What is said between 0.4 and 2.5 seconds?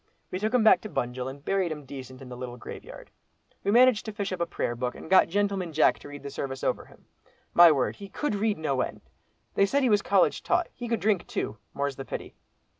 him back to Bunjil, and buried him decent in the